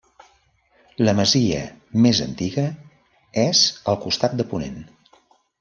[1.07, 1.59] La masia,
[2.07, 2.65] més antiga,
[3.45, 3.63] és
[3.95, 4.85] al costat de ponent.